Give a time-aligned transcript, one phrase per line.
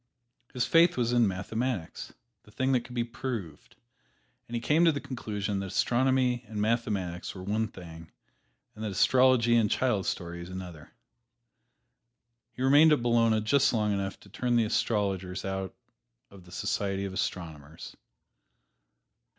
[0.51, 2.11] His faith was in mathematics
[2.41, 3.75] the thing that could be proved
[4.47, 8.11] and he came to the conclusion that astronomy and mathematics were one thing,
[8.73, 10.89] and astrology and child stories another.
[12.53, 15.75] He remained at Bologna just long enough to turn the astrologers out
[16.31, 17.95] of the society of astronomers.